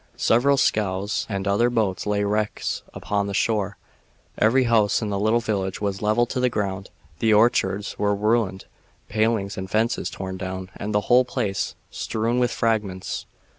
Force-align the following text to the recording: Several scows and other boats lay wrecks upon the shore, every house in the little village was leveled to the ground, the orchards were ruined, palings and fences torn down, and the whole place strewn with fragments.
Several 0.17 0.57
scows 0.57 1.27
and 1.29 1.47
other 1.47 1.69
boats 1.69 2.07
lay 2.07 2.23
wrecks 2.23 2.81
upon 2.91 3.27
the 3.27 3.35
shore, 3.35 3.77
every 4.35 4.63
house 4.63 4.99
in 4.99 5.09
the 5.11 5.19
little 5.19 5.41
village 5.41 5.79
was 5.79 6.01
leveled 6.01 6.31
to 6.31 6.39
the 6.39 6.49
ground, 6.49 6.89
the 7.19 7.31
orchards 7.35 7.99
were 7.99 8.15
ruined, 8.15 8.65
palings 9.09 9.57
and 9.59 9.69
fences 9.69 10.09
torn 10.09 10.37
down, 10.37 10.71
and 10.75 10.91
the 10.91 11.01
whole 11.01 11.23
place 11.23 11.75
strewn 11.91 12.39
with 12.39 12.49
fragments. 12.49 13.27